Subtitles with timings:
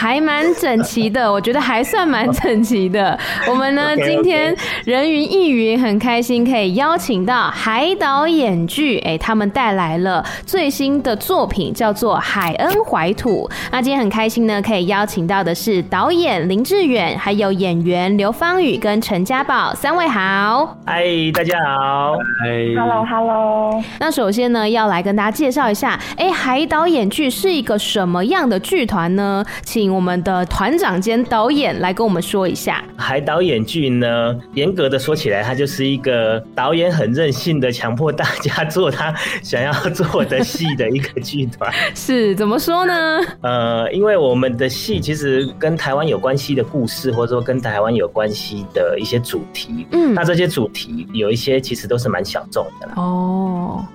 [0.00, 3.18] 还蛮整齐的， 我觉得还算蛮整齐的。
[3.50, 4.06] 我们呢，okay, okay.
[4.06, 13.50] 今天人云亦云，很开心可以邀请到海岛演剧，哎，他们带来了最新的作品，叫做《海恩怀土》。
[13.72, 20.78] 那今天很开心呢，可以邀请到的是导演林志远，还有演员刘芳宇跟陈家宝三位好。
[20.86, 21.02] 嗨，
[21.34, 22.12] 大家好。
[22.40, 22.48] 嗨
[22.80, 23.82] ，Hello Hello。
[23.98, 29.44] 那首先呢，要来跟大家介绍一下，哎，海岛演剧是一个什么样的剧团呢？
[29.64, 29.87] 请。
[29.92, 41.72] 我们的团长兼导演来跟我们说一下，海导演剧呢，严格的说起来，它就是一个导演很任性的强迫大家做他想要做的戏的一个剧团。
[41.94, 43.20] 是怎么说呢？
[43.42, 52.92] 呃，因为我们的戏其实跟台湾有关系的故事，或者说跟台湾有关系的一些主题，嗯，那这些主题有一些其实都是蛮小众的啦。
[52.96, 53.37] 哦，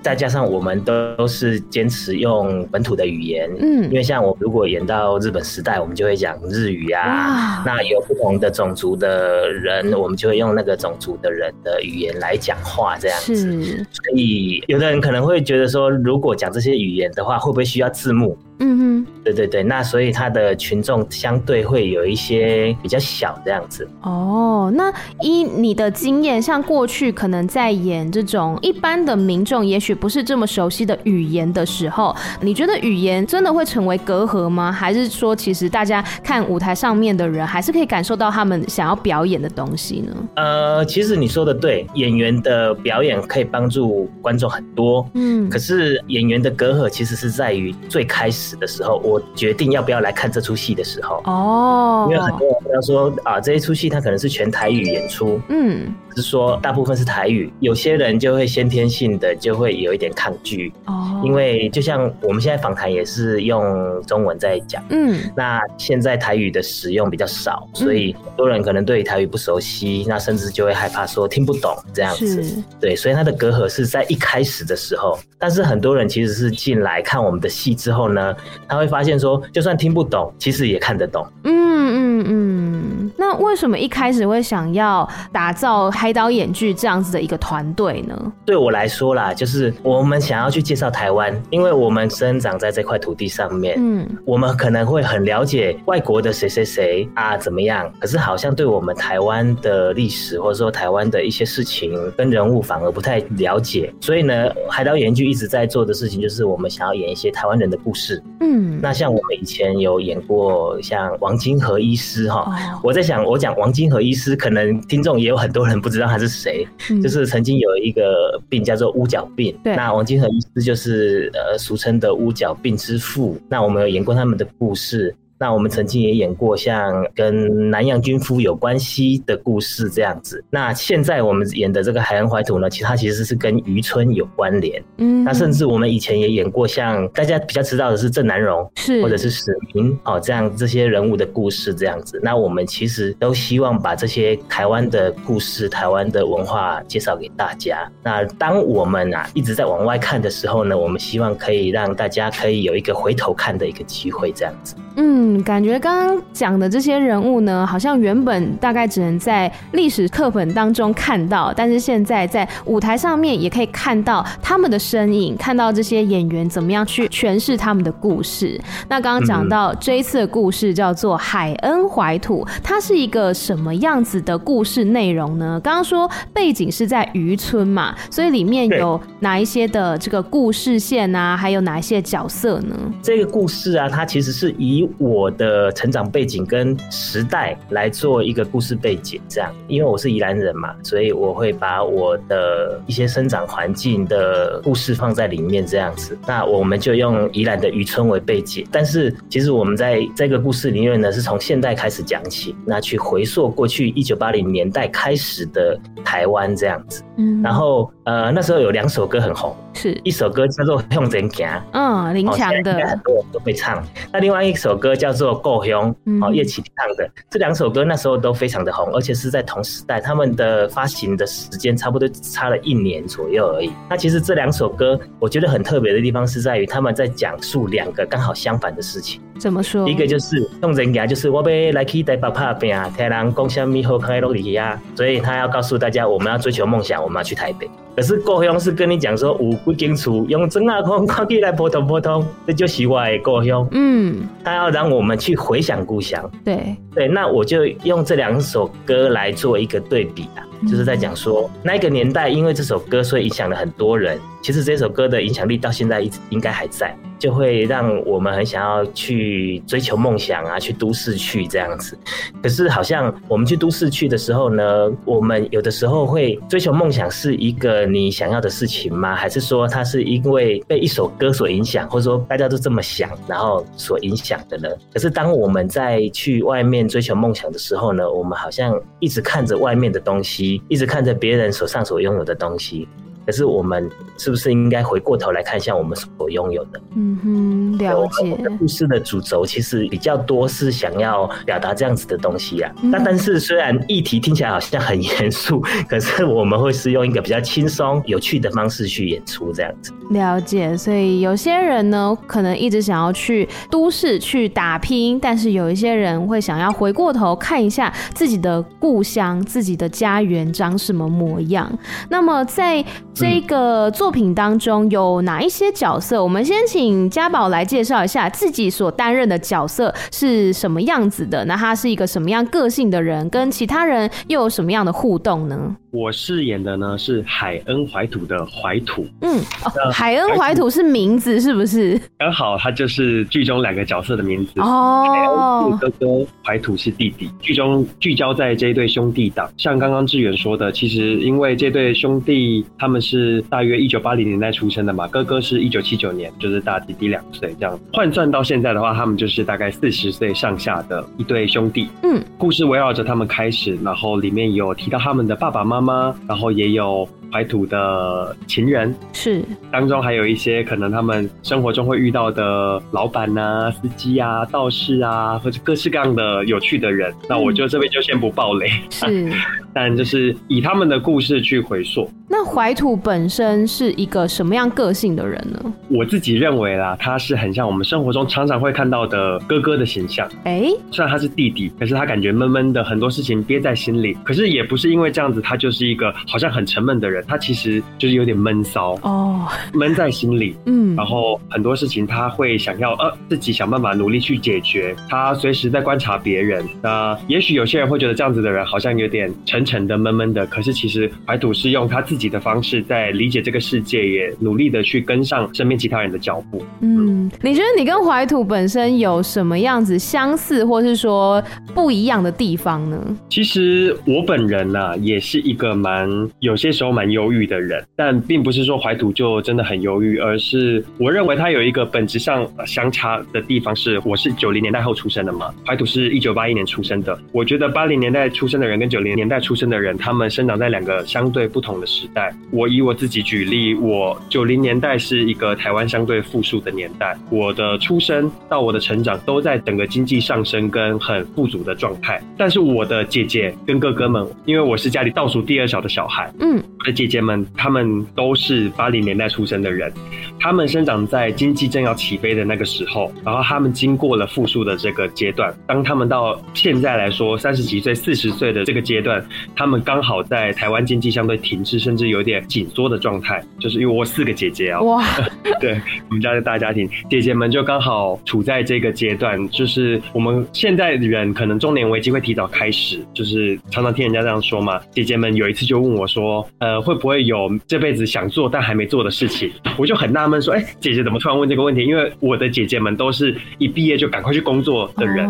[0.02, 5.74] 再加上我们都都是坚持用本土的语言，嗯，因为像我如果演到日本时代。
[5.84, 13.86] 我们就会讲日语啊，那有不同的种族的人，我们就会用那个种族的人的语言来讲话，这样子。
[13.92, 18.38] 所以有的人可能会觉得说，如果讲这些语言的话，会不会需要字幕？
[18.60, 23.88] 嗯哼，对对对，那所以他的群众相对会有一些比较小这样子。
[24.02, 34.72] 哦，那依你的经验，像过去可能在演这种一般的民众，也许不是这么熟悉的语言的时候，你觉得语言真的会成为隔阂吗？
[34.72, 40.16] 还是说，其实大家看舞台上面的人，还是可以感受到他们想要表演的东西呢？
[40.36, 45.06] 呃，其实你说的对，演员的表演可以帮助观众很多。
[45.16, 48.43] 嗯，可是演员的隔阂其实是在于最开始。
[48.58, 78.33] 的时候，我决定要不要来看这出戏的时候，哦，因为很多人要说啊，这一出戏它可能是全台语演出，嗯，是说大部分是台语，有些人就会先天性的就会有一点抗拒，哦，因为就像我们现在访谈也是用中文在讲，嗯，那现在台语的使用比较少，所以很多人可能对台语不熟悉，那甚至就会害怕说听不懂这样子，对，所以他的隔阂是在一开始的时候，但是很多人其实是进来看我们的戏之后呢。
[78.68, 81.26] 他会发现说，就算听不懂，其实也看得懂。
[81.44, 83.12] 嗯嗯嗯。
[83.18, 88.34] 那为什么一开始会想要打造海岛演剧这样子的一个团队呢？
[88.46, 93.76] 对我来说啦，就是我们想要去介绍台湾，因为我们生长在这块土地上面。
[93.78, 94.08] 嗯。
[94.26, 103.94] 我们可能会很了解外国的谁谁谁啊怎么样，可是好像对我们台湾的历史或者说台湾的一些事情跟人物反而不太了解。
[104.00, 108.23] 所以呢，海岛演剧一直在做的事情就是我们想要演一些台湾人的故事。
[108.40, 125.16] 嗯，那像我们以前有演过像王金和医师哈，哦、我在想我讲王金和医师，可能听众也有很多人不知道他是谁，嗯、就是曾经有一个病叫做乌角病，那王金和医师就是呃俗称的乌角病之父，那我们有演过他们的故事。
[125.38, 130.44] 那我们曾经也演过像跟南洋军夫有关系的故事这样子。
[130.50, 134.82] 那现在我们演的这个《海恩怀土》呢，其实它其实是跟渔村有关联。
[134.98, 142.20] 嗯，那甚至我们以前也演过像大家比较知道的是郑南榕，是或者是史明哦这样这些人物的故事这样子。
[142.24, 147.90] 那我们其实都希望把这些台湾的故事、台湾的文化介绍给大家。
[148.04, 154.76] 那当我们啊一直在往外看的时候呢，我们希望可以让大家可以有一个回头看的一个机会这样子。
[154.96, 168.60] 嗯，感觉刚刚讲的这些人物呢，好像原本大概只能在历史课本当中看到，但是现在在舞台上面也可以看到他们的身影，看到这些演员怎么样去诠释他们的故事。
[168.90, 175.60] 那刚刚讲到这一次的故事叫做《海恩怀土》，它是一个什么样子的故事内容呢？
[175.64, 182.76] 刚刚说背景是在渔村嘛，所以里面有哪一些的这个故事线啊，还有哪一些角色呢？
[183.02, 196.18] 这个故事啊，它其实是以我的成长背景跟时代来做一个故事背景，这样，因为我是宜兰人嘛，所以我会把我的一些生长环境的故事放在里面，这样子。
[196.28, 207.04] 那我们就用宜兰的渔村为背景，但是其实我们在这个故事里面呢，是从现代开始讲起，那去回溯过去一九八零年代开始的台湾这样子。
[207.18, 213.84] 嗯，然后呃那时候有两首歌很红，是一首歌叫做《向前行》，嗯，林强的，很多人都会唱。
[214.12, 215.94] 那另外一首歌叫做《故乡》，
[216.26, 217.12] 哦，叶启唱的。
[217.30, 223.70] 这两首歌那时候都非常的红，而且是在同时代，他们的发行的时间差不多差了一年左右而已。
[223.90, 229.20] 那其实这两首歌，我觉得很特别的地方是在于他们在讲述两个刚好相反的事情。
[229.44, 229.86] 怎么说？
[229.90, 237.70] 一个就是用人家，就是我被来去台北拍拼，听人讲什么好看的路里啊，所以他要告诉大家，我们要追求梦想，我们要去台北。
[237.94, 243.68] 可是故乡是跟你讲说，有几间厝用真啊空看起来普通普通，这就是我的故乡。
[243.72, 246.32] 嗯，他要让我们去回想故乡。
[246.46, 254.20] 对对，那我就用这两首歌来做一个对比啊，就是在讲说那个年代，因为这首歌，所以影响了很多人。
[254.42, 261.98] 其实这首歌的影响力到现在一直应该还在，就会让我们很想要去追求梦想啊，去都市去这样子。
[262.42, 269.16] 可是好像我们去都市去的时候呢，我们有的时候会追求梦想是一个你想要的事情吗？
[269.16, 274.68] 还是说它是因为被一首歌所影响，或者说大家都这么想，然后所影响的呢？
[274.92, 282.88] 可是当我们在去外面追求梦想的时候呢，我们好像一直看着外面的东西，一直看着别人手上所拥有的东西。
[283.26, 286.82] 可是我们是不是应该回过头来看一下我们所拥有的？
[286.96, 288.38] 嗯哼，了解。
[288.60, 292.72] 故事的主轴其实比较多是想要表达这样子的东西啊。
[292.82, 299.92] 那、嗯、但是虽然议题听起来好像很严肃，可是我们会是用一个比较轻松、有趣的方式去演出这样子。
[300.10, 300.76] 了解。
[300.78, 311.72] 所以有些人呢，可能一直想要去都市去打拼，但是有一些人会想要回过头看一下自己的故乡、自己的家园长什么模样。
[312.10, 312.84] 那么在
[313.16, 316.22] 这个作品当中有哪一些角色？
[316.22, 321.46] 我们先请家宝来介绍一下自己所担任的角色是什么样子的。
[321.46, 323.30] 那他是一个什么样个性的人？
[323.30, 325.76] 跟其他人又有什么样的互动呢？
[325.94, 329.06] 我饰演的呢是海恩怀土的怀土。
[329.22, 332.02] 嗯，哦，海恩怀土是名字是不是？
[332.18, 334.60] 刚好他就是剧中两个角色的名字。
[334.60, 337.30] 哦，海恩是哥哥，怀土是弟弟。
[337.40, 347.80] 剧中聚焦在这一对兄弟档，像刚刚志远说的，其实因为这对兄弟他们是大约一九八零年代出生的嘛，哥哥是一九七九年，就是大弟弟两岁这样。
[347.94, 351.88] 换算到现在的话，他们就是大概四十岁上下的一对兄弟。
[352.02, 355.83] 嗯，故事围绕着他们开始，然后里面有提到他们的爸爸妈妈。
[355.84, 356.16] 吗？
[356.28, 367.12] 然后也有怀土的情人，是当中还有一些可能他们生活中会遇到的老板啊、司机啊、道士啊，或者各式各样的有趣的人。
[367.12, 369.32] 嗯、那我就这边就先不爆雷，是，
[369.74, 372.10] 但就是以他们的故事去回溯。
[372.44, 375.74] 那怀土本身是一个什么样个性的人呢？
[375.88, 380.28] 我自己认为啦，他是很像我们生活中常常会看到的哥哥的形象。
[380.44, 384.18] 哎、欸，虽然他是弟弟，可是他感觉闷闷的，很多事情憋在心里。
[384.26, 387.24] 可是也不是因为这样子，他就是一个好像很沉闷的人。
[387.26, 390.58] 他其实就是有点闷骚哦，闷在心里。
[390.66, 394.94] 嗯，然后很多事情他会想要呃自己想办法努力去解决。
[395.10, 396.68] 他随时在观察别人。
[396.82, 400.46] 那也许有些人会觉得这样子的人好像有点沉沉的、闷闷的。
[400.48, 402.33] 可是其实怀土是用他自己。
[402.34, 406.62] 的方式在理解这个世界，也努力的去跟上身边其他人的脚步。
[406.82, 411.42] 嗯，你觉得你跟怀土本身有什么样子相似，或是说
[411.76, 413.00] 不一样的地方呢？
[413.30, 416.10] 其实我本人呢、啊，也是一个蛮
[416.40, 427.18] 有些时候蛮忧郁的人，但并不是说怀土就真的很忧郁，而是我认为他有一个本质上相差的地方是，我是九零年代后出生的嘛，怀土是一九八一年出生的。
[427.32, 432.23] 我觉得八零年代出生的人跟九零年代出生的人，他们生长在两个相对不同的时代。
[432.52, 442.22] 我以我自己举例，我九零年代是一个台湾相对富庶的年代，我的出生到我的成长都在整个经济上升跟很富足的状态。
[442.38, 449.92] 但是我的姐姐跟哥哥们，因为我是家里倒数第二小的小孩，嗯，我的姐姐们他们都是八零年代出生的人，
[450.40, 459.24] 他们生长在经济正要起飞的那个时候，然后他们经过了富庶的这个阶段，当他们到现在来说三十几岁、四十岁的这个阶段，
[459.56, 465.04] 他们刚好在台湾经济相对停滞，甚至有点紧缩的状态，就是因为我四个姐姐啊，哇，
[465.60, 465.80] 对，
[466.10, 474.80] 我们家的大家庭，姐姐们就刚好处在这个阶段，就是我们现在人可能中年危机会提早开始，就是常常听人家这样说嘛。
[474.92, 479.50] 姐姐们有一次就问我说，呃，会不会有这辈子想做但还没做的事情？
[479.78, 485.28] 我就很纳闷闷说：“哎、欸，姐姐怎么突然问这个问题？”因为我的姐姐们都是一毕业就赶快去工作的人，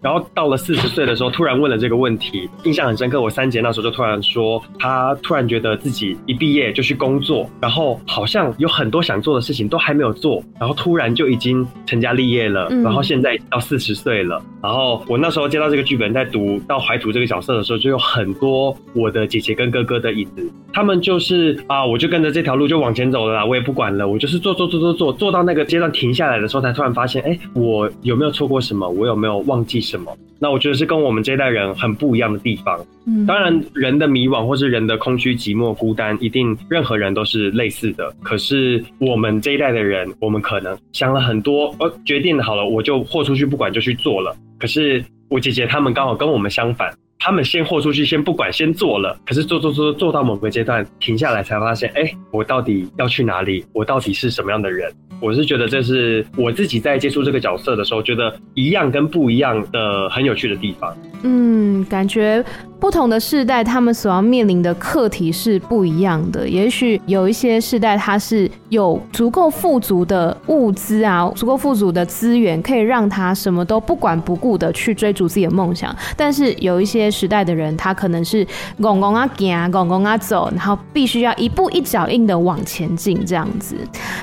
[0.00, 3.20] 然后到了四十岁的时候，突然问了这个问题，印象很深刻。
[3.20, 14.42] 我三姐那时候就突然说，她突然觉得自己一毕业就去工作，然后好像有很多想做的事情都还没有做，然后突然就已经成家立业了，然后现在到四十岁了。
[14.62, 28.88] 然后我那时候接到这个剧本，在读到怀土这个角色的时候，就有很多我的姐姐跟哥哥的影子，他们就是啊，我就跟着这条路就往前走了啦，我也不管了，我就是做做做做做，做到那个阶段停下来的时候，才突然发现，哎，我有没有错过什么？
[28.88, 30.12] 我有没有忘记什么？
[30.38, 32.78] 那我觉得是跟我们这一代人很不一样的地方。
[33.06, 38.14] 嗯，当然，人的迷惘或是人的空虚、寂寞、孤单，一定任何人都是类似的。
[38.22, 44.36] 可是我们这一代的人，我们可能想了很多，呃，决定好了，我就豁出去，不管就去做了。
[44.58, 49.18] 可是我姐姐他们刚好跟我们相反，他们先豁出去，先不管，先做了。
[49.24, 53.64] 可是做做做做到某个阶段停下来，才发现，哎，我到底要去哪里？
[53.72, 54.92] 我到底是什么样的人？
[55.20, 60.96] 我是觉得这是我自己在接触这个角色的时候，觉得一样跟不一样的很有趣的地方。
[61.22, 62.44] 嗯，感觉。
[62.78, 66.46] 不同的世代，他们所要面临的课题是不一样的。
[66.46, 75.96] 也许有一些世代，它是有足够富足的物资啊，足够富足的资源，可以让他什么都不管不顾的去追逐自己的梦想。
[76.18, 78.46] 但是有一些时代的人，他可能是
[78.76, 83.74] 拱拱啊行，拱拱啊走，然后必须要一步一脚印的往前进这样子。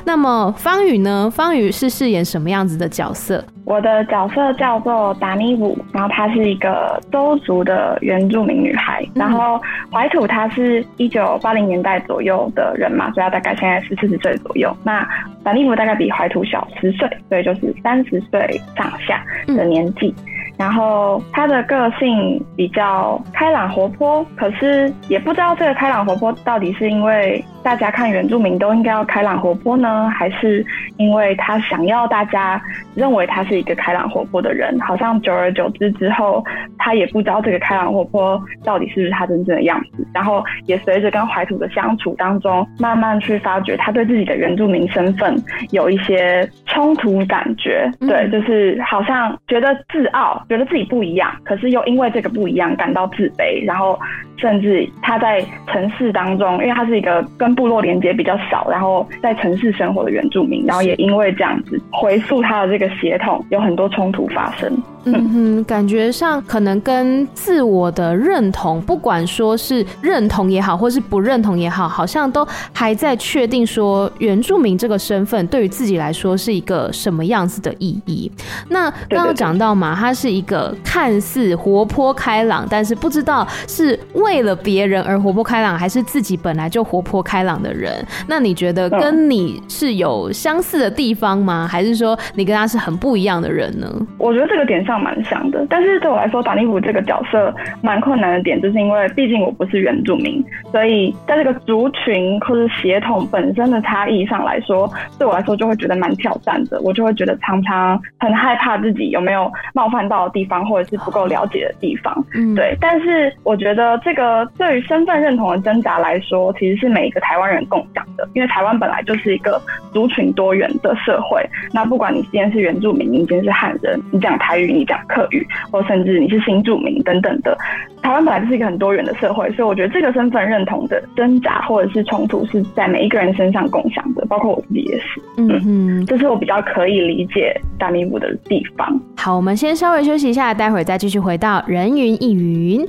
[0.06, 1.32] 那么方方宇呢？
[1.34, 3.42] 方宇是饰演什么样子的角色？
[3.64, 9.58] 我的角色叫做达尼武，然后她是一个周族的原住民女孩，然后
[9.90, 14.76] 怀土她是一九八零年代左右的人嘛，所以她大概现在是四十岁左右。
[14.84, 15.08] 那
[15.42, 20.14] 达尼武大概比怀土小十岁，所以就是三十岁上下的年纪。
[20.58, 30.66] 然后她的个性比较开朗活泼，可是也不知道这个开朗活泼到底是因为大家看原住民都应该要开朗活泼呢，还是
[30.98, 32.62] 因为他想要大家
[32.96, 34.80] 认为他是一个开朗活泼的人？
[34.82, 36.44] 好像久而久之之后，
[36.78, 40.06] 他也不知道这个开朗活泼到底是不是他真正的样子。
[40.14, 45.36] 然后也随着跟怀土的相处当中，慢慢去发觉他对自己的原住民身份
[45.72, 47.90] 有一些冲突感觉。
[48.02, 50.42] 对，就是好像觉得自傲。
[50.50, 53.98] 觉得自己不一样，可是又因为这个不一样感到自卑，然后
[54.38, 64.72] 甚至他在城市当中，因为他是一个跟部落连接比较少，然后在城市生活的原住民，然后也因为这样子回溯他的这个血统，有很多冲突发生。
[65.06, 78.32] 嗯哼，感觉上可能跟自我的认同，不管说是认同也好，或是不认同也好，好像都还在确定说原住民这个身份对于自己来说是一个什么样子的意义。
[78.70, 87.94] 那刚刚讲到嘛，他是一个看似活泼开朗，但是不知道是为了别人而活泼开朗，还是自己本来就活泼开朗的人。
[88.28, 91.68] 那你觉得跟你是有相似的地方吗？
[91.70, 93.88] 还是说你跟他是很不一样的人呢？
[94.18, 94.94] 我觉得这个点上。
[95.04, 106.80] 蛮像的，但是对我来说，达尼武这个角色蛮困难的点，就是因为毕竟我不是原住民，所以在这个族群或是血统本身的差异上来说，对我来说就会觉得蛮挑战的。
[106.82, 112.26] 我就会觉得常常很害怕自己有没有冒犯到的地方，或者是不够了解的地方。
[112.34, 112.78] 嗯，对。
[112.80, 119.62] 但是我觉得这个对于身份认同的挣扎来说，其实是每一个台湾人共享的，因为台湾本来就是一个
[119.94, 121.44] 族群多元的社会。
[121.72, 127.58] 那不管你今天是原住民，你今天是汉人，你讲台语，你讲客语，或甚至你是新住民等等的，
[128.02, 135.22] 台湾本来就是一个很多元的社会，所以我觉得这个身份认同的挣扎或者是冲突是在每一个人身上共享的，包括我自己也是。
[135.38, 139.00] 嗯哼，这是我比较可以理解达尼武的地方。
[139.18, 142.88] 好，我们先稍微休息一下，待会儿再继续回到人云亦云。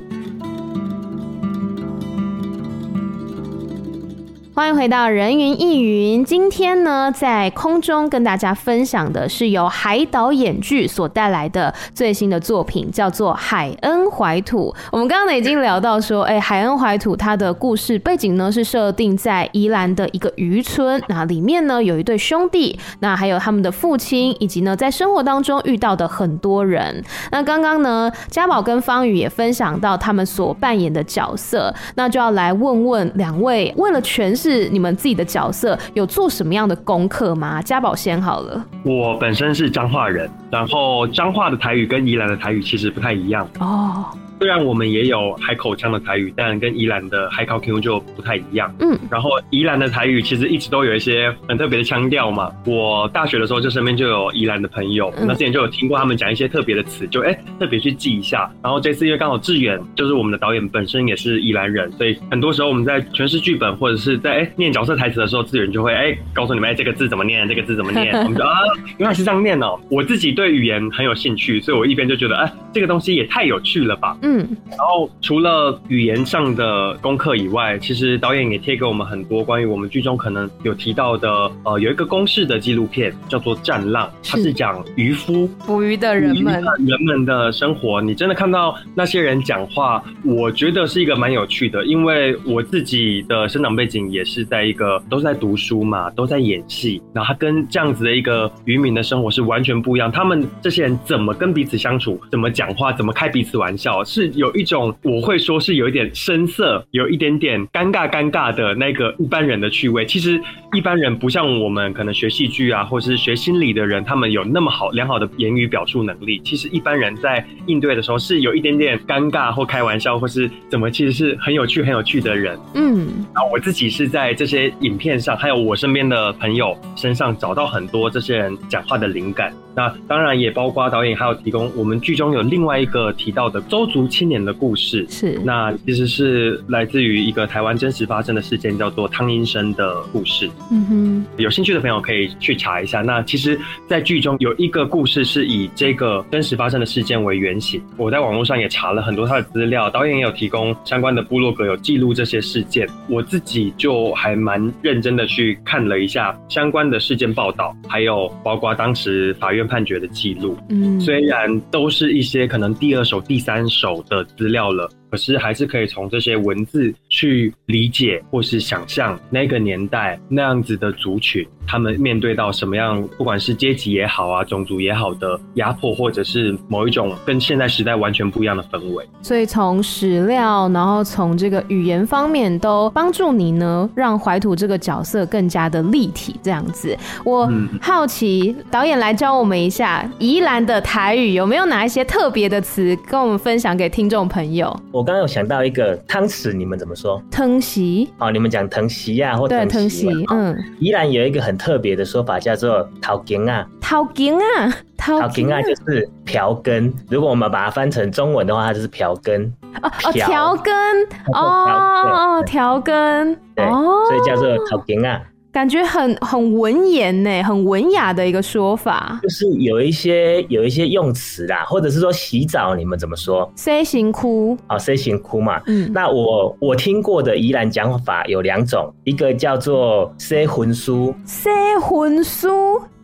[4.57, 6.25] 欢迎回到人云亦云。
[6.25, 14.73] 今天呢，在空中跟大家分享的是由海岛演剧所带来的最新的作品，叫做《海恩怀土》。
[14.93, 27.03] 我们刚刚呢已经聊到说，哎，《海恩怀土》它的故事背景呢是设定在宜兰的一个渔村，那里面呢有一对兄弟，那还有他们的父亲，以及呢在生活当中遇到的很多人。
[27.33, 34.44] 那刚刚呢，家宝跟方宇也分享到他们所扮演的角色，那就要来问问两位，为了诠释。
[34.45, 37.63] 是你们自己的角色有做什么样的功课吗？
[37.63, 38.63] 家宝先好了。
[38.85, 44.05] 我本身是彰化人，然后彰化的台语跟宜兰的台语其实不太一样哦。
[44.45, 48.71] 虽然我们也有海口腔的台语，但跟宜兰的海口 Q 就不太一样。
[48.79, 52.53] 嗯，然后宜兰的台语其实一直都有一些很特别的腔调嘛。
[52.67, 58.53] 我大学的时候就身边就有宜兰的朋友，那之前就有听过他们讲一些特别的词，就哎、欸、特别去记一下。
[58.63, 68.59] 然后这次因为刚好志远就是我们的导演本身也是宜兰人，所以很多时候我们在诠释剧本或者是在哎、欸、念角色台词的时候，志远就会哎、欸、告诉你们哎、欸、这个字怎么念，这个字怎么念， 我们就啊
[68.99, 69.81] 原来是这样念哦、喔。
[69.89, 74.17] 我自己对语言很有兴趣，所以我一边就觉得哎、欸、这个东西也太有趣了吧。
[74.23, 74.34] 嗯，
[74.71, 81.29] 然后除了语言上的功课以外，其实导演也贴给我们很多关于我们剧中可能有提到的，
[81.65, 88.01] 呃，有一个公式的纪录片叫做《战浪》，它是讲渔夫捕鱼的人们人们的生活。
[88.01, 100.11] 你真的看到那些人讲话，我觉得是一个蛮有趣的，因为我自己的生长背景也是在一个都是在读书嘛，都在演戏，然后他跟这样子的一个渔民的生活是完全不一样。
[100.11, 110.07] 他们这些人怎么跟彼此相处，怎么讲话，怎么开彼此玩笑，是有一种我会说是有一点生涩，有一点点尴尬尴尬的那个一般人的趣味。
[110.07, 110.41] 其实
[110.73, 116.41] 一般人不像我们可能学戏剧啊，或是学心理的人，他们有那么好良好的言语表述能力。
[116.45, 122.57] 其实一般人在应对的时候是有一点点尴尬或开玩笑，或是怎么，其实是很有趣很有趣的人。
[122.75, 129.53] 嗯，然后我自己是在这些影片上，还有我身边的朋友身上找到很多这些人讲话的灵感。
[129.77, 140.49] 那当然也包括导演还有提供我们剧中有另外一个提到的周族青年的故事，是那其实是来自于一个台湾真实发生的事件，叫做汤英生的故事。
[140.71, 143.01] 嗯哼，有兴趣的朋友可以去查一下。
[143.01, 143.59] 那其实，
[143.89, 147.83] 在剧中有一个故事是以这个真实发生的事件为原型。
[147.97, 152.89] 我在网络上也查了很多他的资料，导演也有提供相关的部落格有记录这些事件。
[153.09, 159.65] 我自己就还蛮认真的去看了一下相关的事件报道，还有包括当时法院。
[159.67, 164.89] 判决的记录，嗯，虽然都是一些可能第二手、第三手的资料了。
[165.15, 179.09] 可是还是可以从这些文字去理解或是想象那个年代那样子的族群，他们面对到什么样，不管是阶级也好啊，种族也好的压迫，或者是某一种跟现在时代完全不一样的氛围。
[179.23, 186.35] 所以从史料，然后从这个语言方面，都帮助你呢，让怀土这个角色更加的立体。
[186.43, 187.49] 这样子，我
[187.81, 194.65] 好奇、嗯、导演来教我们一下宜兰的台语有没有哪一些特别的词，跟我们分享给听众朋友。
[194.91, 197.23] 我刚刚有想到一个汤匙，你们怎么说？
[197.31, 198.11] 藤席。
[198.19, 200.09] 哦，你们讲藤席呀，或汤匙。
[200.33, 203.67] 嗯，依然有一个很特别的说法，叫做头根啊。
[203.81, 206.93] 头根啊，头根啊，就是瓢羹。
[207.11, 209.53] 如果我们把它翻成中文的话，它就是瓢羹。
[209.83, 210.75] 哦哦，瓢羹。
[211.35, 213.37] 哦哦，瓢羹。
[213.55, 215.21] 对，所以叫做头根啊。
[215.55, 223.49] 感觉很很文言呢，很文雅的一个说法，就是有一些有一些用词啦，或者是说洗澡，你们怎么说？
[223.55, 225.63] 洗身躯，哦，，C 型哭嘛。
[225.69, 231.49] 嗯，那我我听过的宜兰讲法有两种，一个叫做 C 魂书，，C
[231.81, 232.49] 魂书，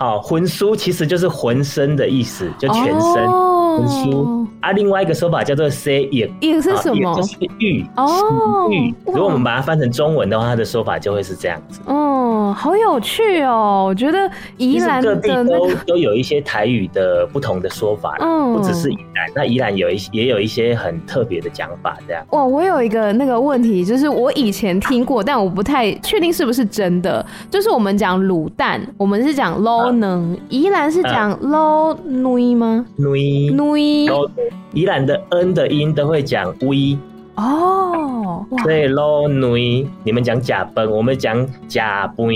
[0.00, 3.26] 哦，魂书其实就是浑身的意思，就全身。
[3.28, 7.14] 哦文书啊，另外一个说法叫做 “say 浴”，浴是什么？
[7.14, 8.92] 就是玉哦，玉。
[9.06, 11.80] 如果我们把它翻成中文的话，它的说法就会是这样子。
[11.86, 13.84] 哦，好有趣哦！
[13.86, 22.24] 我觉得宜兰的、都都有一些台语的不同的说法，嗯，不只是宜兰，那宜兰有一也有一些很特别的讲法，这样。
[22.30, 27.24] 哇，我有一个那个问题，就是我以前听过，但我不太确定是不是真的。
[27.50, 32.86] 就是我们讲卤蛋，我们是讲 low 能，宜兰是讲捞女吗？
[32.96, 33.50] 女。
[34.72, 36.96] 宜兰的 n 的音都会讲 v
[37.40, 42.28] 哦，所以捞女，你们讲假崩，我们讲假崩。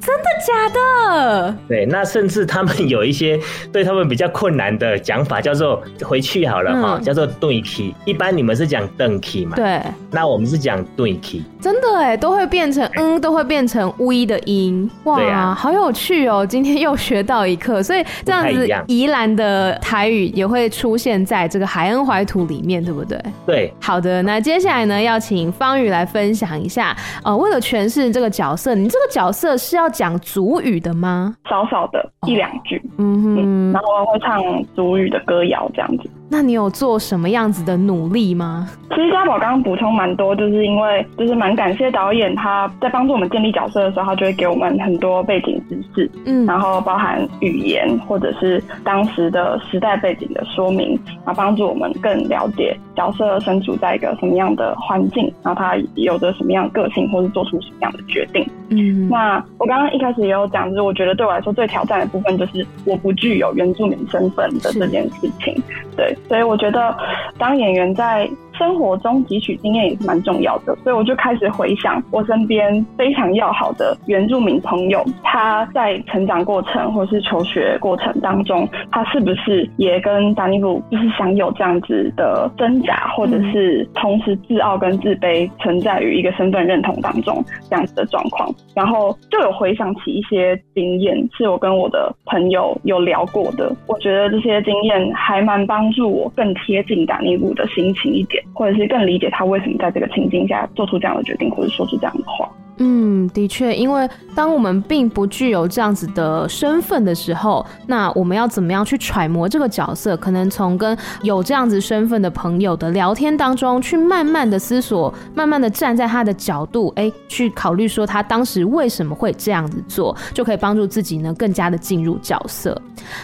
[0.00, 1.56] 真的假的？
[1.68, 3.38] 对，那甚至他们有一些
[3.72, 7.92] 对他们比较困难的讲法，叫做回去好了哈，嗯、叫做对去。
[8.04, 9.56] 一般你们是讲邓去嘛？
[9.56, 11.42] 对，那我们是讲对去。
[11.60, 14.88] 真的哎，都会变成嗯，都会变成 v 的音。
[15.04, 16.46] 哇，啊、好有趣哦！
[16.46, 17.82] 今天又学到一课。
[17.82, 23.20] 所以这样子，宜兰的台语也会出现在这个海恩怀土里面，对不对？
[23.44, 23.74] 对。
[23.80, 26.96] 好的，那接下来呢，要请方宇来分享一下。
[27.24, 29.85] 呃，为了诠释这个角色，你这个角色是要。
[29.86, 31.36] 要讲主语的吗？
[31.48, 34.42] 少少的一两句，嗯哼嗯，然后我会唱
[34.74, 36.10] 主语的歌谣这样子。
[36.28, 38.68] 那你有做什么样子的努力吗？
[38.90, 58.44] 其实家宝刚刚补充蛮多，就是因为就是蛮感谢导演他在帮助我们建立角色的时候，他就会给我们很多背景知识，嗯，然后包含语言或者是当时的时代背景的说明，然后帮助我们更了解角色身处在一个什么样的环境，然后他有着什么样的个性，或是做出什么样的决定。
[58.70, 65.54] 嗯，那我刚刚一开始也有讲，就是我觉得对我来说最挑战的部分就是我不具有原住民身份的这件事情，
[65.96, 66.15] 对。
[66.28, 66.96] 所以我觉得
[67.38, 98.42] 当演员在生活中汲取经验也是蛮重要的，所以我就开始回想我身边非常要好的原住民朋友，他在成长过程或是求学过程当中，他是不是也跟达尼布就是享有这样子的挣扎，或者是同时自傲跟自卑存在于一个身份认同当中这样子的状况，然后就有回想起一些经验，是我跟我的朋友有聊过的，我觉得这些经验还蛮帮助我更贴近达尼布的心情一点。
[98.56, 102.48] 或者是更理解他为什么在这个情境下做出这样的决定，或者说出这样的话。
[102.78, 110.16] 嗯，的确，因为当我们并不具有这样子的身份的时候，那我们要怎么样去揣摩这个角色？
[110.16, 122.78] 可能从跟有这样子身份的朋友的聊天当中，去慢慢的思索，慢慢的站在他的角度，哎，去考虑说他当时为什么会这样子做，就可以帮助自己呢更加的进入角色。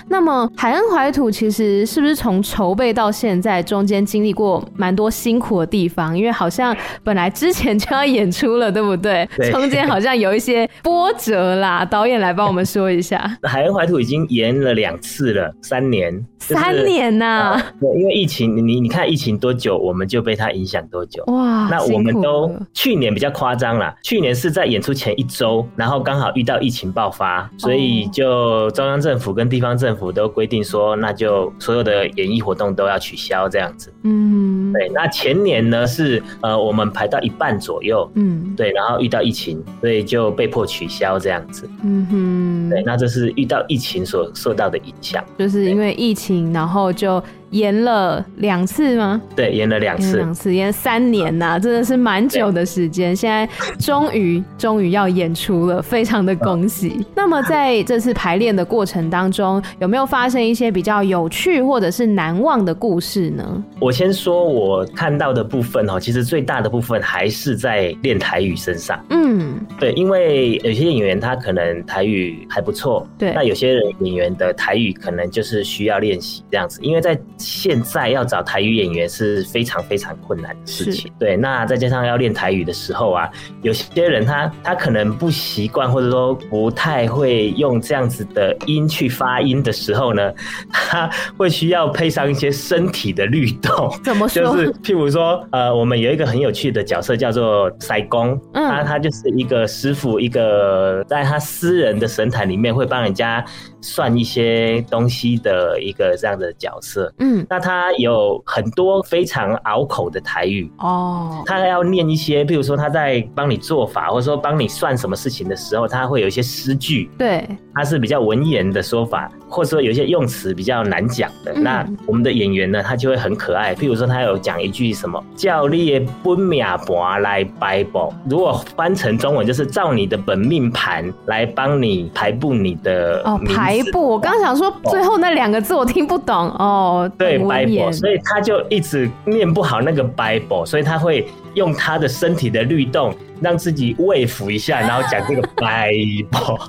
[0.08, 6.16] 那么海恩怀土其实是不是从筹备到现在中间经历过蛮多辛苦的地方？
[6.16, 9.28] 因为好像本来之前就要演出了，对不对？
[9.50, 13.18] 中间好像有一些波折啦，导演来帮我们说一下。
[13.42, 17.62] 海恩怀土已经延了两次了，三年，就是、三年呐、啊呃。
[17.80, 21.24] 对，因为疫情，你你看疫情多久，我们就被它影响多久。
[21.26, 33.92] 哇，那我们都去年比较夸张啦，去年是在演出前一周，然后刚好遇到疫情爆发，所以就中央政府跟地方政府都规定说，那就所有的演艺活动都要取消这样子。
[34.04, 34.88] 嗯，对。
[34.94, 39.31] 那前年呢是呃，我们排到一半左右，嗯，对，然后遇到疫。
[39.32, 41.66] 疫情，所以就被迫取消这样子。
[41.82, 47.22] 嗯哼，对，那这是遇到疫情所受到的影响，就是因为疫情，然后就。
[47.52, 49.22] 延了两次吗？
[49.36, 53.14] 对，延了两次，两次延三年呐、啊，真的是蛮久的时间。
[53.14, 56.94] 现在终于终于要演出了，非常的恭喜。
[56.98, 63.64] 嗯、那么在这次排练的过程当中，有没有发生一些比较有趣或者是难忘的故事呢？
[63.78, 68.98] 我先说我看到的部分哦，其实最大的部分还是在练台语身上。
[69.10, 81.12] 嗯，对，因为有些演员他可能台语还不错，对，那有些人演员的台语可能就是需要练习这样子，因为在现在要找台语演员是非常非常困难的事情。
[81.18, 83.28] 对，那再加上要练台语的时候啊，
[83.62, 90.32] 有些人他他可能不习惯，或者说不太会用这样子的音去发音的时候呢，
[90.72, 93.92] 他会需要配上一些身体的律动。
[94.04, 94.42] 怎么说？
[94.42, 103.44] 就是譬如说，呃，我们有一个很有趣的角色叫做塞公，嗯，他他就是一个师傅，一个在他私人的神坛里面会帮人家
[103.82, 107.44] 算一些东西的一个这样的角色，嗯。
[107.50, 110.70] 那他有很多非常拗口的台语。
[110.78, 121.52] 哦，他要念一些，譬如说他在帮你做法，或者说帮你算什么事情的时候，他会有一些诗句，对，他是比较文言的说法，或者说有一些用词比较难讲的。
[121.54, 134.08] 嗯、那我们的演员呢，他就会很可爱，譬如说他有讲一句什么，叫你的本命盘来排布，如果翻成中文就是照你的本命盘来帮你排布你的哦排布。
[134.08, 137.10] 我刚想说最后那两个字我听不懂哦。
[137.18, 143.14] 对，Bible，所以他就一直念不好那个 Bible，所以他会用他的身体的律动。
[143.42, 146.60] 让自己慰抚一下，然后讲这个 Bible，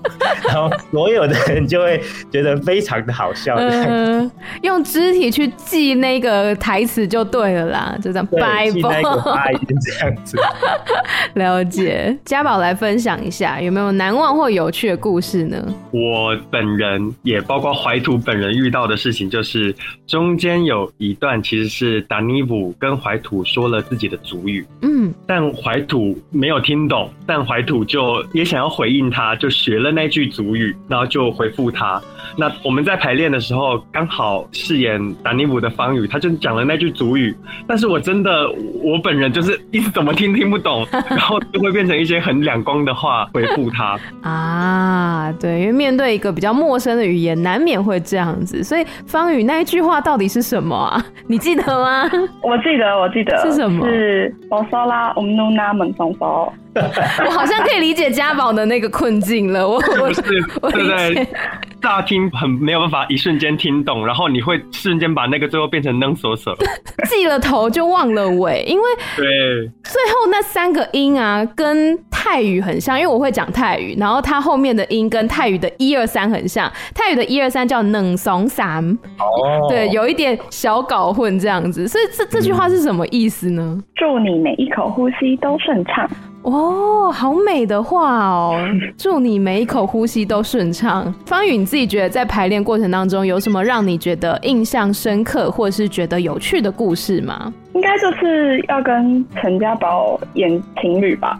[0.47, 3.53] 然后所有的人就会觉得非常的好笑。
[3.57, 4.31] 嗯，
[4.63, 10.35] 用肢体去记那个台词就对了啦，就这样 Bible，记那个发音这样子。
[11.35, 15.63] 了解，嘉宝来分享一下有没有难忘或有趣的故事呢？
[15.91, 19.75] 我本人也包括怀土本人遇到的事情，就是
[20.07, 26.63] 中间有一段其实是达尼布跟怀土说了自己的族语，嗯，但怀土没有。
[26.63, 32.01] 听懂，但怀土就也想要回应他，就学了那句族语，然后就回复他。
[32.37, 37.35] 那我们在排练的时候，刚好饰演达尼姆的方宇，他就讲了那句族语，
[37.67, 38.49] 但是我真的
[38.81, 43.99] 我本人就是一直怎么听听不懂， 然后就会变成一些很两光的话回复他。
[44.21, 48.63] 啊，对，因为面对一个比较陌生的语言，难免会这样子。
[48.63, 51.05] 所以方宇那一句话到底是什么啊？
[51.27, 52.09] 你记得吗？
[52.41, 53.85] 我记得，我记得是什么？
[53.85, 54.33] 是
[54.73, 56.51] 波索拉，我们弄那门松索。
[56.73, 59.67] 我好像可以理解家宝的那个困境了。
[59.67, 60.23] 我我是
[60.61, 61.27] 我在
[61.83, 66.55] 乍听很没有办法一瞬间听懂，然后你会瞬间把那个最后变成能索索，
[67.09, 68.83] 记了头就忘了尾，因为
[69.17, 69.25] 对
[69.83, 78.81] 最后那三个音啊跟泰语很像，因为我会讲泰语，然后它后面的音跟泰语的一二三很像，泰语的一二三叫能怂三
[79.19, 83.77] 哦，对，有一点小搞混这样子，所以这这句话是什么意思呢？
[83.95, 86.09] 祝你每一口呼吸都顺畅。
[86.43, 88.55] 哦，好美的话哦！
[88.97, 91.13] 祝你每一口呼吸都顺畅。
[91.25, 97.53] 方宇，你自己觉得在排练过程当中有什么让你觉得印象深刻，或者是觉得有趣的故事吗？
[97.73, 101.37] 应该就是要跟陈家宝演情侣吧，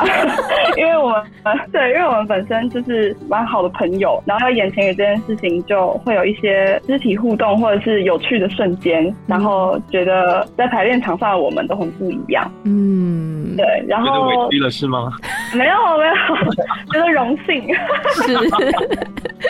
[0.78, 12.52] 因为我们对，因为我们本身就是蛮好的朋友，然后要演情侣这件事情就会有一些肢体互动或者是有趣的瞬间，然后觉得在排练场上的我们都很不一样。
[12.64, 15.12] 嗯，对，然后觉得委屈了是吗？
[15.54, 16.14] 没有没有，
[16.92, 17.68] 觉得荣幸，
[18.14, 18.38] 是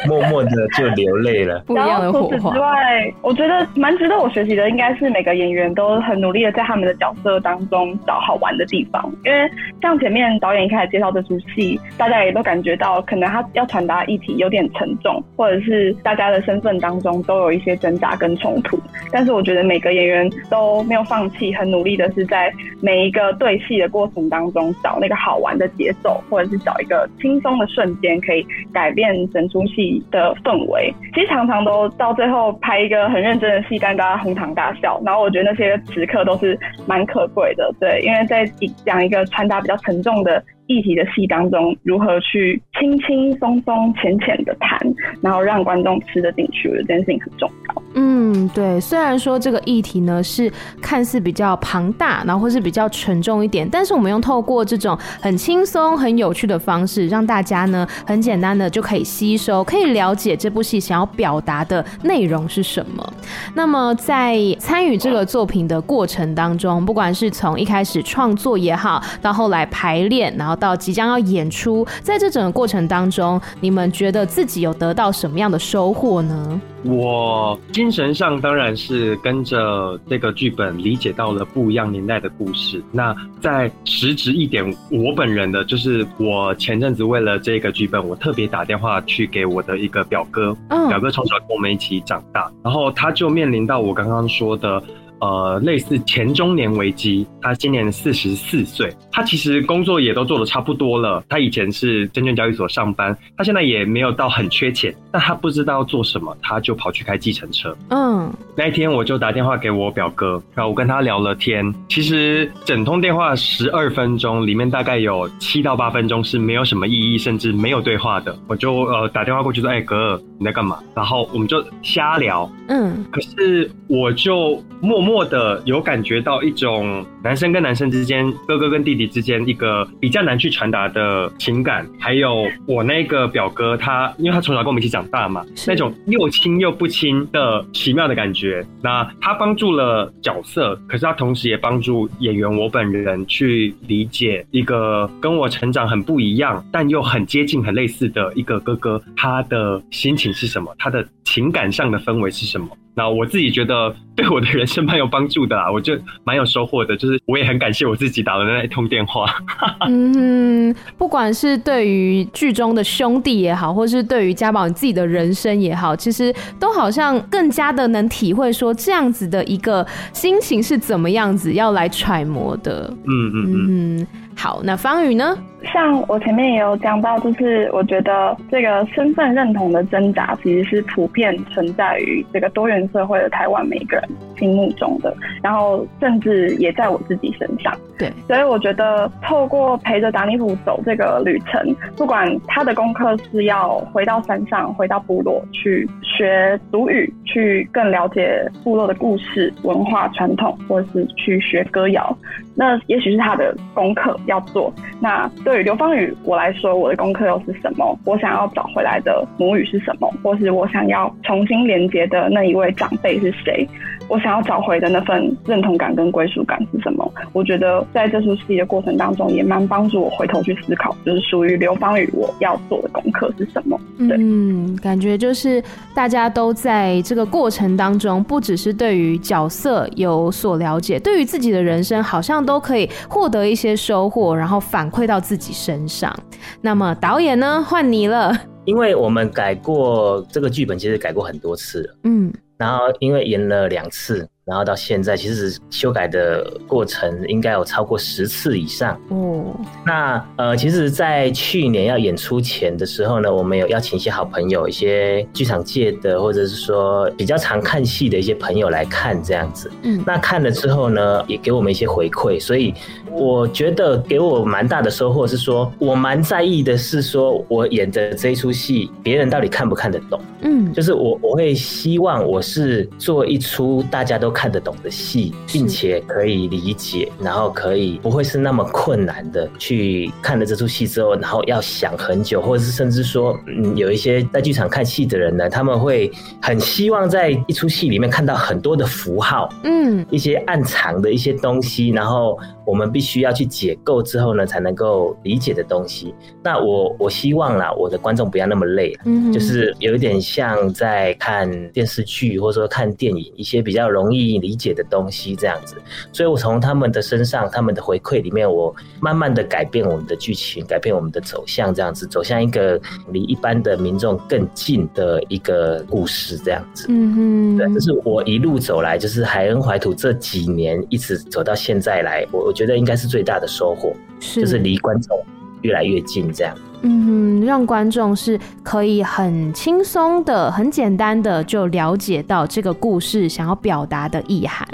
[0.07, 1.63] 默默的就流泪了。
[1.65, 2.29] 不一样的火花。
[2.29, 9.49] 除此之外，我觉得蛮值得我学习的，应该是每个演员都很努力的在他们的角色当中找好玩的地方，因为
[9.81, 18.79] 像前面导演一开始介绍这出戏，大家也都感觉到可能他要传达议题有点沉重，或者是大家的身份当中都有一些挣扎跟冲突。
[19.11, 30.93] 但是我觉得每个演员都没有放弃，很努力的是在每一个对戏的过程当中找那个好玩的节奏，或者是找一个轻松的瞬间，可以改变整出戏的氛围。
[31.13, 35.01] 其实常常都到最后拍一个很认真的戏，但大家哄堂大笑。
[35.05, 38.45] 然后我觉得那些时刻都是蛮可贵的，对，因为在
[38.85, 44.79] 讲一个穿搭比较沉重的议题的戏当中，如何去轻轻松松、浅浅的谈，
[45.21, 47.83] 然后让观众吃得进去，我觉得这件事情很重要。
[47.95, 48.79] 嗯，对。
[48.79, 63.13] 虽然说这个议题呢是看似比较庞大，然后或是比较沉重一点，但是我们用透过这种很轻松、很有趣的方式，让大家呢很简单的就可以吸收，可以了解这部戏想要表达的内容是什么。
[63.53, 76.61] 那么在参与这个作品的过程当中，不管是从一开始创作也好，到后来排练，然后到即将要演出，在这整个过程当中，你们觉得自己有得到什么样的收获呢？
[76.85, 82.81] 我精神上当然是跟着这个剧本理解到了不一样年代的故事。
[82.93, 90.55] 那在实质一点，我本人的就是我前阵子为了这个剧本，我特别打电话去给我的一个表哥，
[90.87, 94.81] 表哥从小跟我们一起长大，然后他就面临到我刚刚说的。
[95.23, 97.25] 呃，类似前中年危机。
[97.41, 101.23] 他今年四十四岁，他其实工作也都做的差不多了。
[101.29, 107.73] 他以前是证券交易所上班，他现在也没有到很缺钱，但他不知道做什么，他就跑去开计程车。
[107.89, 111.73] 嗯，那一天我就打电话给我表哥，然后我跟他聊了天。
[111.87, 118.37] 其实整通电话十二分钟，里面大概有七到八分钟是没有什么意义，甚至没有对话的。
[118.47, 122.49] 我就呃打电话过去说：“哎、欸，哥，你在干嘛？”然后我们就瞎聊。
[122.67, 125.12] 嗯，可是我就默默。
[125.13, 138.65] 默的有感觉到一种男生跟男生之间、哥哥跟弟弟之间一个比较难去传达的情感，还有我那个表哥他，因为他从小跟我们一起长大嘛，那种又亲又不亲的奇妙的感觉。
[138.81, 152.67] 那他帮助了角色，可是他同时也帮助演员我本人去理解一个跟我成长很不一样，但又很接近、很类似的一个哥哥，他的心情是什么，他的情感上的氛围是什么。
[152.95, 159.25] 那我自己觉得对我的人生蛮有帮助的啦，我就蛮有收获的，就是我也很感谢我自己打的那一通电话。
[159.89, 172.93] 嗯，不管是对于剧中的兄弟也好，或是对于家宝你自己的人生也好，其实都好像更加的能体会说这样子的一个心情是怎么样子要来揣摩的。
[173.05, 173.97] 嗯嗯嗯。
[174.01, 175.37] 嗯好，那方宇呢？
[175.71, 187.73] 像我前面也有讲到，就是我觉得这个身份认同的挣扎，其实是普遍存在于这个多元社会的台湾每个人心目中的，然后甚至也在我自己身上。
[187.97, 202.17] 对，所以我觉得透过陪着达尼普走这个旅程，不管他的功课是要回到山上，回到部落去学族语，去更了解部落的故事、文化传统，或是去学歌谣，
[202.55, 204.73] 那也许是他的功课要做。
[204.99, 207.97] 那对于刘芳语我来说，我的功课又是什么？
[208.05, 210.11] 我想要找回来的母语是什么？
[210.23, 213.67] 或是我想要重新连接的那一位长辈是谁？
[214.07, 217.11] 我想要找回的那份认同感跟归属感是什么？
[217.31, 223.79] 我觉得在这出戏的过程当中，也蛮帮助我回头去思考，就是属于刘芳与我要做的功课是什么。
[223.97, 225.63] 对，嗯，感觉就是
[225.95, 236.13] 大家都在这个过程当中，不只是对于角色有所了解，对于自己的人生好像都可以获得一些收获，然后反馈到自己身上。
[236.61, 237.63] 那么导演呢？
[237.65, 238.33] 换你了。
[238.65, 241.95] 因为我们改过这个剧本，其实改过很多次了。
[242.03, 242.31] 嗯。
[242.57, 248.99] 然后因为演了两次，然后到现在其实修改的过程应该有超过十次以上。
[249.09, 249.45] 哦，
[249.85, 259.71] 那呃，其实，在去年要演出前的时候呢，我们有邀请一些好朋友，一些剧场界的，或者是说比较常看戏的一些朋友来看这样子。
[259.81, 262.73] 嗯，那看了之后呢，也给我们一些回馈，所以
[263.15, 270.19] 我觉得给我蛮大的收获是说，我蛮在意的是说，我演的这一出戏，别人到底看不看得懂？
[270.41, 296.13] 嗯，就是我我会希望我是做一出大家都看得懂的戏，并且可以理解，然后可以不会是那么困难的去看了这出戏之后，然后要想很久，或者是甚至说，嗯，有一些在剧场看戏的人呢，他们会很希望在一出戏里面看到很多的符号，嗯，一些暗藏的一些东西，然后我们必须要去解构之后呢，才能够理解的东西。
[296.43, 305.75] 那我我希望啦，我的观众不要那么累，嗯，就是有一点像在看电视剧或者说看电影，一些比较容易理解的东西这样子。
[306.11, 316.87] 所以我从他们的身上、他们的回馈里面，我慢慢的改变我们的剧情，改变我们的走向，这样子走向一个离一般的民众更近的一个故事，这样子。
[316.89, 325.17] 嗯哼，对，这是我一路走来，就是海恩怀土这几年一直走到现在来，我我觉得应该是最大的收获，是就是离观众
[325.61, 326.55] 越来越近，这样。
[326.85, 334.67] 嗯，让观众是可以很轻松的、很简单的就了解到这个故事想要表达的意涵。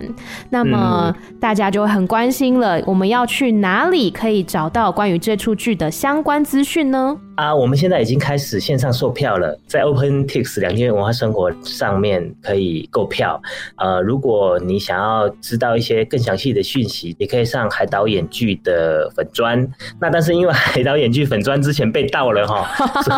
[0.50, 7.16] 那么大家就会很关心了，我们要去哪里可以找到关于这出剧的相关资讯呢？
[7.40, 13.42] 啊，我们现在已经开始线上售票了，在 OpenTix 两天文化生活上面可以购票。
[13.78, 19.66] 呃，如果你想要知道一些更详细的讯息，也可以上海岛演剧的粉砖。
[20.02, 22.68] 那但是因为海岛演剧粉砖之前被盗了哈，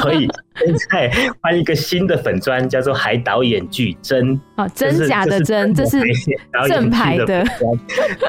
[0.01, 0.29] 所以
[0.63, 1.11] 现在
[1.41, 4.39] 换一个新的粉砖，叫做海岛演剧真。
[4.57, 5.99] 哦，真假的真，这是
[6.67, 7.43] 正牌的。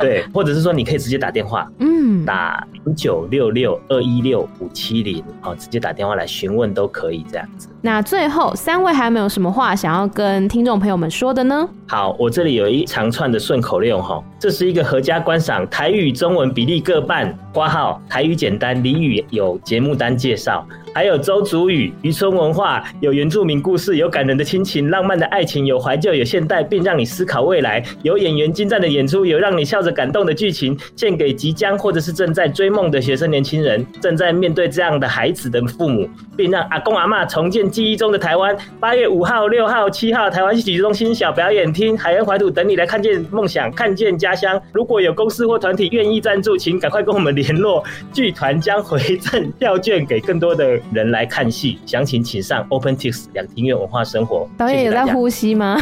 [0.01, 5.83] 对， 或者是说你可以直接打电话，嗯，打零九六六二一六五七零，哦，直接。
[5.83, 7.67] 打电话来询问都可以这样子。
[7.85, 11.68] 那最后三位还有没有什么话想要跟听众朋友们说的呢？
[11.88, 20.64] 好，我这里有一长串的顺口溜哈，这是一个合家观赏，台语、中文比例各半，括号台语简单，俚语有节目单介绍。
[20.95, 27.83] 还有周族语、渔村文化，有原住民故事，有感人的亲情、浪漫的爱情，有怀旧，有现代，并让你思考未来。
[28.03, 38.57] 有演员精湛的演出，有让你笑着感动的剧情，献给即将或者是正在追梦的学生年轻人，正在面对这样的孩子的父母，并让阿公阿嬷重建记忆中的台湾。
[38.79, 44.61] 八月五号、六号、七号，台湾戏曲中心小表演厅，海恩怀土等你来看见梦想，看见家乡。
[44.73, 47.83] 如果有公司或团体愿意赞助，请赶快跟我们联络，
[48.13, 54.47] 剧团将回赠票券给更多的人来看戏，详情请上 OpenTix 两厅院文化生活。
[54.59, 55.81] 导演有在呼吸吗？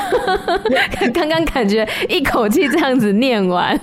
[1.12, 3.78] 刚刚感觉一口气这样子念完，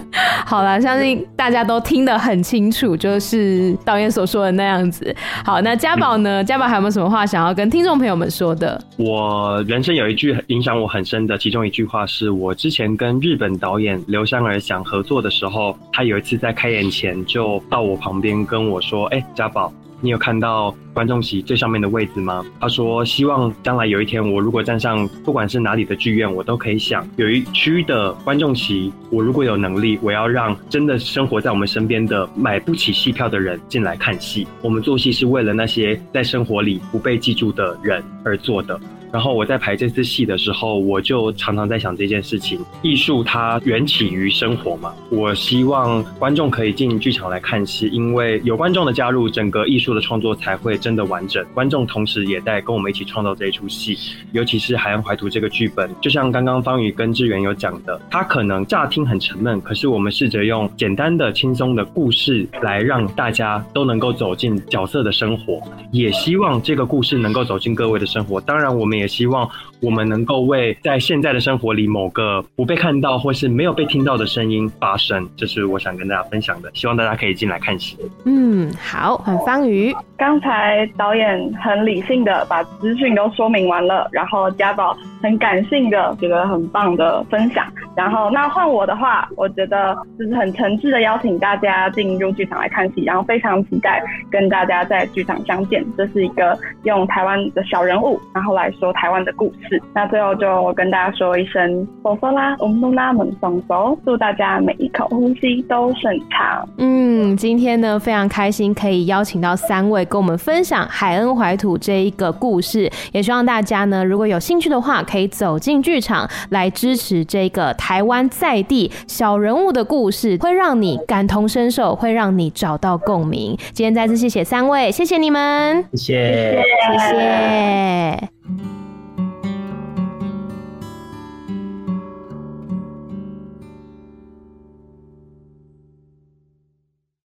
[0.45, 5.13] 好了，相信大家都听得很清楚，就是导演所说的那样子。
[5.43, 6.43] 好，那家宝呢？
[6.43, 8.79] 家宝还有没有什么话想要跟听众朋友们说的？
[8.97, 22.45] 我人生有一句影响我很深的，其中一句话是我之前跟日本导演刘湘儿想合作的时候，他有一次在开演前就到我旁边跟我说：“哎、家宝。”你有看到观众席最上面的位置吗？
[22.59, 34.47] 他说，希望将来有一天，我如果站上不管是哪里的剧院，我都可以想有一区的观众席，我如果有能力，我要让真的生活在我们身边的买不起戏票的人进来看戏。
[34.61, 38.79] 我们做戏是为了那些在生活里不被记住的人而做的。
[39.11, 44.93] 然后我在排这次戏的时候，我就常常在想这件事情：艺术它缘起于生活嘛。
[45.09, 51.45] 我希望观众可以进剧场来看戏，因为有观众的加入，整个艺术的创作才会真的完整。
[51.53, 53.97] 观众同时也在跟我们一起创造这一出戏，
[54.33, 65.61] 尤其是《海洋怀图》这个剧本，就像刚刚方宇跟志远有讲的，它可能乍听很沉闷，可是我们试着用简单的、轻松的故事来让大家都能够走进角色的生活，
[65.93, 68.41] 也希望这个故事能够走进各位的生活。
[68.41, 68.96] 当然，我们。
[68.97, 69.49] 也希望
[69.81, 76.71] 我们能够为在现在的生活里某个不被看到或是没有被听到的声音发声，这是我想跟大家分享的。
[76.73, 77.97] 希望大家可以进来看戏。
[78.25, 79.95] 嗯，好，很芳语。
[80.17, 87.65] 刚才导演很理性的把资讯都说明完了，然后家宝很感性的觉得很棒的分享。
[87.95, 95.85] 然后那换我的话，我觉得就是很诚挚的邀请大家进入剧场来看戏，然后非常期待跟大家在剧场相见。
[95.95, 98.86] 这是一个用台湾的小人物，然后来说。
[98.93, 106.67] 台湾的故事，那最后就跟大家说一声，唢唢啦，嗡咚啦，门松松，祝大家每一口呼吸都顺畅。
[106.77, 123.57] 嗯，今天呢非常开心，可以邀请到三位跟我们分享《海恩怀土》这一个故事，也希望大家呢如果有兴趣的话，可以走进剧场来支持这个台湾在地小人物的故事，会让你感同身受，会让你找到共鸣。
[123.73, 128.36] 今天再次谢谢三位，谢谢你们，谢谢，谢谢。
[128.49, 128.86] Mm-hmm.